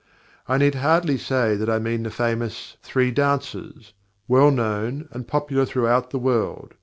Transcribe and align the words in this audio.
I 0.47 0.57
need 0.57 0.73
hardly 0.73 1.19
say 1.19 1.55
that 1.55 1.69
I 1.69 1.77
mean 1.77 2.01
the 2.01 2.09
famous 2.09 2.75
"Three 2.81 3.11
Dances," 3.11 3.93
well 4.27 4.49
known 4.49 5.07
and 5.11 5.27
popular 5.27 5.63
throughout 5.63 6.09
the 6.09 6.17
world. 6.17 6.73